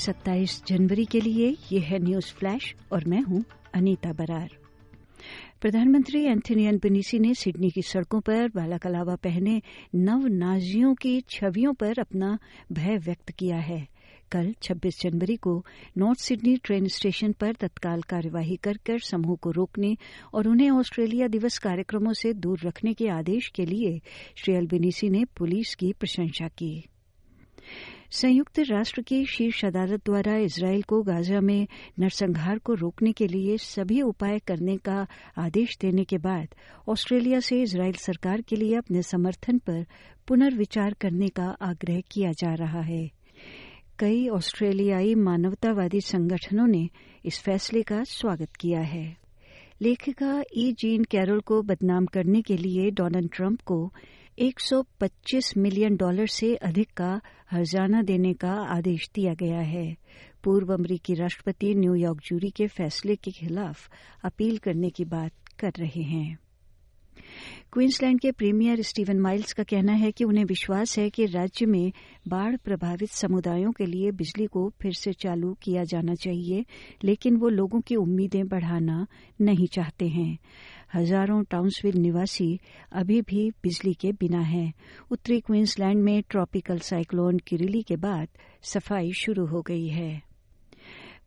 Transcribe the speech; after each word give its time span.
27 0.00 0.62
जनवरी 0.66 1.04
के 1.04 1.20
लिए 1.20 1.56
ये 1.72 1.78
है 1.78 1.98
न्यूज़ 1.98 2.32
फ्लैश 2.34 2.74
और 2.92 3.04
मैं 3.04 3.22
हूँ 3.22 3.44
अनीता 3.74 4.12
बरार। 4.12 4.48
प्रधानमंत्री 5.60 6.24
एंथनी 6.24 6.66
अनबनीसी 6.66 7.18
ने 7.18 7.34
सिडनी 7.34 7.70
की 7.70 7.82
सड़कों 7.82 8.20
पर 8.20 8.48
बालाकलावा 8.48 9.16
पहने 9.16 9.62
नव 9.94 10.26
नाजियों 10.26 10.94
की 10.94 11.20
छवियों 11.20 11.72
पर 11.72 11.98
अपना 11.98 12.38
भय 12.72 12.96
व्यक्त 12.96 13.30
किया 13.30 13.56
है। 13.56 13.88
कल 14.32 14.54
26 14.62 15.02
जनवरी 15.02 15.36
को 15.36 15.66
नॉर्थ 15.98 16.20
सिडनी 16.20 16.56
ट्रेन 16.56 16.86
स्टेशन 16.88 17.32
पर 17.32 17.54
तत्काल 17.54 18.02
कार्यवाही 18.02 18.56
कर 18.56 18.76
कर 18.76 18.98
समूह 18.98 19.36
को 19.36 19.50
रोकने 19.50 19.96
और 20.34 20.48
उन्हें 20.48 20.70
ऑस्ट्रेलिया 20.70 21.28
दिवस 21.28 21.58
कार्यक्रमों 21.58 22.12
से 22.12 22.32
दूर 22.32 22.60
रखने 22.64 22.94
के 22.94 23.08
आदेश 23.08 23.48
के 23.48 23.66
लिए 23.66 24.00
श्री 24.36 24.54
अल्बनीसी 24.54 25.08
ने 25.08 25.24
पुलिस 25.24 25.74
की 25.74 25.92
प्रशंसा 25.92 26.48
की। 26.48 26.84
संयुक्त 28.12 28.58
राष्ट्र 28.58 29.02
की 29.02 29.24
शीर्ष 29.24 29.64
अदालत 29.64 30.04
द्वारा 30.04 30.36
इसराइल 30.36 30.82
को 30.82 31.02
गाजा 31.02 31.40
में 31.40 31.66
नरसंहार 31.98 32.58
को 32.58 32.74
रोकने 32.74 33.12
के 33.12 33.26
लिए 33.26 33.56
सभी 33.58 34.02
उपाय 34.02 34.38
करने 34.38 34.76
का 34.76 35.06
आदेश 35.38 35.78
देने 35.80 36.04
के 36.04 36.18
बाद 36.18 36.48
ऑस्ट्रेलिया 36.88 37.40
से 37.40 37.62
इसराइल 37.62 37.92
सरकार 37.92 38.40
के 38.40 38.56
लिए 38.56 38.74
अपने 38.74 39.02
समर्थन 39.02 39.58
पर 39.58 39.86
पुनर्विचार 40.28 40.94
करने 41.00 41.28
का 41.28 41.56
आग्रह 41.62 42.00
किया 42.00 42.32
जा 42.32 42.54
रहा 42.54 42.80
है। 42.80 43.10
कई 43.98 44.28
ऑस्ट्रेलियाई 44.28 45.14
मानवतावादी 45.14 46.00
संगठनों 46.00 46.66
ने 46.66 46.88
इस 47.24 47.40
फैसले 47.40 47.82
का 47.82 48.04
स्वागत 48.04 48.56
किया 48.60 48.80
है। 48.80 49.16
लेखिका 49.82 50.42
ई. 50.56 50.72
जीन 50.72 51.04
कैरोल 51.04 51.40
को 51.40 51.62
बदनाम 51.62 52.06
करने 52.06 52.42
के 52.42 52.56
लिए 52.56 52.90
डोनाल्ड 52.90 53.30
ट्रंप 53.32 53.60
को 53.60 53.94
125 54.40 55.56
मिलियन 55.56 55.96
डॉलर 55.96 56.26
से 56.26 56.54
अधिक 56.54 56.90
का 56.96 57.20
हर्जाना 57.50 58.02
देने 58.02 58.34
का 58.34 58.52
आदेश 58.52 59.10
दिया 59.14 59.34
गया 59.34 59.60
है। 59.60 59.96
पूर्व 60.44 60.74
अमरीकी 60.74 61.14
राष्ट्रपति 61.14 61.74
न्यूयॉर्क 61.74 62.20
जूरी 62.20 62.50
के 62.50 62.66
फैसले 62.66 63.16
के 63.16 63.30
खिलाफ 63.30 63.90
अपील 64.24 64.58
करने 64.58 64.90
की 64.90 65.04
बात 65.04 65.32
कर 65.60 65.72
रहे 65.78 66.02
हैं। 66.02 66.38
क्वींसलैंड 67.72 68.20
के 68.20 68.32
प्रीमियर 68.32 68.82
स्टीवन 68.82 69.20
माइल्स 69.20 69.52
का 69.52 69.62
कहना 69.62 69.92
है 69.92 70.12
कि 70.12 70.24
उन्हें 70.24 70.44
विश्वास 70.44 70.98
है 70.98 71.10
कि 71.10 71.26
राज्य 71.26 71.66
में 71.66 71.92
बाढ़ 72.28 72.56
प्रभावित 72.56 73.08
समुदायों 73.08 73.72
के 73.72 73.86
लिए 73.86 74.10
बिजली 74.10 74.46
को 74.46 74.72
फिर 74.82 74.92
से 74.92 75.12
चालू 75.12 75.56
किया 75.62 75.84
जाना 75.84 76.14
चाहिए, 76.14 76.64
लेकिन 77.04 77.36
वो 77.36 77.48
लोगों 77.48 77.80
की 77.80 77.96
उम्मीदें 77.96 78.48
बढ़ाना 78.48 79.06
नहीं 79.40 79.66
चाहते 79.66 80.08
हैं। 80.08 80.38
हज़ारों 80.94 81.42
टाउन्सविल 81.42 81.96
निवासी 81.96 82.58
अभी 82.92 83.20
भी 83.22 83.50
बिजली 83.62 83.94
के 83.94 84.12
बिना 84.12 84.40
हैं। 84.40 84.72
उत्तरी 85.10 85.40
क्वींसलैंड 85.40 86.02
में 86.02 86.22
ट्रॉपिकल 86.30 86.78
साइक्लोन 86.78 87.38
किरिली 87.38 87.82
के 87.82 87.96
बाद 87.96 88.28
सफ़ाई 88.62 89.12
शुरू 89.12 89.46
हो 89.46 89.62
गई 89.62 89.86
है। 89.86 90.22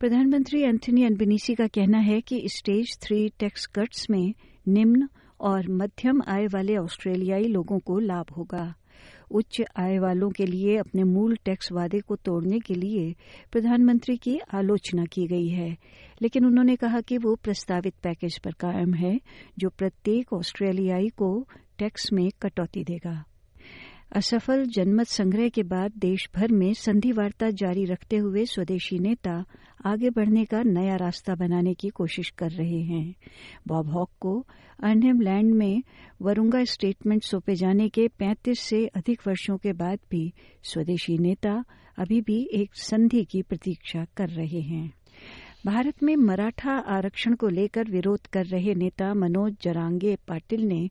प्रधानमंत्री 0.00 0.62
एंथनी 0.62 1.04
अनबिनीसी 1.04 1.54
का 1.54 1.66
कहना 1.66 1.98
है 1.98 2.20
कि 2.20 2.42
स्टेज 2.48 2.98
थ्री 3.02 3.28
टैक्स 3.38 3.66
कट्स 3.66 4.10
में 4.10 4.34
निम्न 4.68 5.08
और 5.40 5.68
मध्यम 5.70 6.22
आय 6.28 6.46
वाले 6.46 6.76
ऑस्ट्रेलियाई 6.76 7.44
लोगों 7.44 7.78
को 7.78 7.98
लाभ 7.98 8.26
होगा। 8.36 8.74
उच्च 9.32 9.62
आय 9.76 9.98
वालों 9.98 10.30
के 10.30 10.46
लिए 10.46 10.76
अपने 10.76 11.04
मूल 11.04 11.36
टैक्स 11.44 11.72
वादे 11.72 12.00
को 12.00 12.16
तोड़ने 12.16 12.60
के 12.60 12.74
लिए 12.74 13.14
प्रधानमंत्री 13.52 14.16
की 14.16 14.38
आलोचना 14.54 15.04
की 15.04 15.26
गई 15.26 15.48
है। 15.48 15.76
लेकिन 16.22 16.46
उन्होंने 16.46 16.76
कहा 16.76 17.00
कि 17.00 17.18
वो 17.18 17.34
प्रस्तावित 17.34 17.94
पैकेज 18.02 18.38
पर 18.38 18.52
कायम 18.52 18.94
है, 18.94 19.20
जो 19.58 19.70
प्रत्येक 19.70 20.32
ऑस्ट्रेलियाई 20.32 21.08
को 21.08 21.48
टैक्स 21.78 22.12
में 22.12 22.30
कटौती 22.42 22.84
देगा। 22.84 23.24
असफल 24.16 24.64
जनमत 24.64 25.06
संग्रह 25.06 25.48
के 25.48 25.62
बाद 25.62 25.92
देश 25.98 26.28
भर 26.34 26.52
में 26.52 26.74
संधि 26.74 27.12
वार्ता 27.12 27.50
जारी 27.50 27.84
रखते 27.84 28.16
हुए 28.16 28.44
स्वदेशी 28.44 28.98
नेता 28.98 29.44
आगे 29.84 30.10
बढ़ने 30.10 30.44
का 30.44 30.62
नया 30.62 30.96
रास्ता 30.96 31.34
बनाने 31.34 31.74
की 31.74 31.88
कोशिश 31.88 32.30
कर 32.30 32.50
रहे 32.50 32.80
हैं। 32.82 33.14
बॉब 33.68 33.88
हॉक 33.88 34.10
को 34.20 34.46
अर्नहेम 34.82 35.20
लैंड 35.20 35.54
में 35.54 35.82
वरुंगा 36.22 36.64
स्टेटमेंट 36.64 37.22
सौंपे 37.22 37.54
जाने 37.54 37.88
के 37.88 38.08
35 38.08 38.60
से 38.60 38.86
अधिक 38.86 39.20
वर्षों 39.26 39.56
के 39.56 39.72
बाद 39.72 39.98
भी 40.10 40.32
स्वदेशी 40.62 41.18
नेता 41.18 41.64
अभी 41.98 42.20
भी 42.20 42.48
एक 42.52 42.70
संधि 42.74 43.24
की 43.24 43.42
प्रतीक्षा 43.42 44.06
कर 44.16 44.28
रहे 44.28 44.60
हैं। 44.60 44.92
भारत 45.66 46.02
में 46.02 46.16
मराठा 46.16 46.72
आरक्षण 46.72 47.34
को 47.34 47.48
लेकर 47.48 47.90
विरोध 47.90 48.26
कर 48.26 48.44
रहे 48.44 48.74
नेता 48.74 49.12
मनोज 49.14 49.56
जरांगे 49.62 50.16
पाटिल 50.28 50.60
ने 50.60 50.88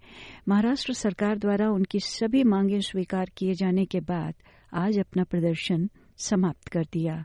महाराष्ट्र 0.47 0.93
सरकार 0.93 1.37
द्वारा 1.37 1.69
उनकी 1.69 1.99
सभी 1.99 2.43
मांगे 2.43 2.79
स्वीकार 2.79 3.31
किए 3.37 3.53
जाने 3.53 3.85
के 3.85 3.99
बाद 3.99 4.33
आज 4.73 4.99
अपना 4.99 5.23
प्रदर्शन 5.23 5.89
समाप्त 6.17 6.67
कर 6.67 6.83
दिया। 6.93 7.23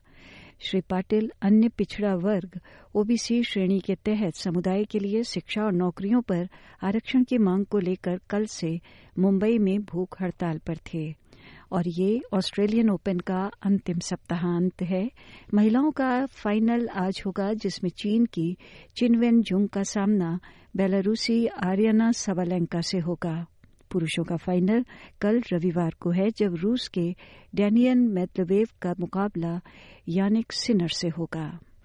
श्री 0.61 0.81
पाटिल 0.81 1.31
अन्य 1.43 1.69
पिछड़ा 1.69 2.15
वर्ग, 2.15 2.61
ओबीसी 2.95 3.43
श्रेणी 3.43 3.79
के 3.81 3.95
तहत 3.95 4.35
समुदाय 4.35 4.85
के 4.85 4.99
लिए 4.99 5.23
शिक्षा 5.23 5.62
और 5.62 5.73
नौकरियों 5.73 6.21
पर 6.23 6.49
आरक्षण 6.83 7.25
की 7.25 7.39
मांग 7.39 7.67
को 7.67 7.79
लेकर 7.79 8.21
कल 8.31 8.47
से 8.47 8.81
मुंबई 9.19 9.59
में 9.59 9.79
भूख 9.85 10.23
हड़ताल 10.23 10.59
पर 10.59 10.77
थे। 10.77 11.25
और 11.72 11.88
ये 11.88 12.21
ऑस्ट्रेलियन 12.32 12.91
ओपन 12.91 13.19
का 13.19 13.50
अंतिम 13.62 13.99
सप्ताहांत 13.99 14.82
है। 14.82 15.10
महिलाओं 15.54 15.91
का 15.91 16.27
फाइनल 16.27 16.88
आज 16.88 17.22
होगा, 17.27 17.53
जिसमें 17.53 17.91
चीन 17.91 18.27
की 18.27 18.56
चिनवेन 18.97 19.43
जुंग 19.43 19.69
का 19.69 19.82
सामना 19.82 20.41
बेलारूसी 20.76 21.47
आर्यना 21.47 22.12
सवालेंका 22.12 22.81
से 22.81 22.99
होगा। 22.99 23.47
पुरुषों 23.91 24.25
का 24.25 24.37
फाइनल 24.37 24.84
कल 25.21 25.43
रविवार 25.53 25.94
को 26.00 26.10
है, 26.10 26.31
जब 26.31 26.55
रूस 26.55 26.88
के 26.88 27.15
डैनियन 27.55 27.99
मेदवेव 27.99 28.66
का 28.82 28.94
मुकाबला 29.00 29.60
यानिक 30.09 30.53
सिनर 30.53 30.88
से 30.88 31.09
होगा। 31.09 31.59